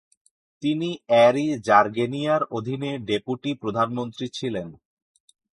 তিনি 0.63 0.89
অ্যারি 1.07 1.47
জার্গেনিয়ার 1.67 2.41
অধীনে 2.57 2.91
ডেপুটি 3.07 3.51
প্রধানমন্ত্রী 3.61 4.25
ছিলেন। 4.33 4.67